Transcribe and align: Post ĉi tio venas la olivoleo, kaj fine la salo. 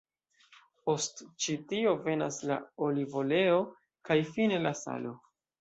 Post 0.87 1.21
ĉi 1.43 1.57
tio 1.73 1.93
venas 2.09 2.39
la 2.53 2.57
olivoleo, 2.87 3.63
kaj 4.11 4.21
fine 4.35 4.63
la 4.69 4.77
salo. 4.85 5.15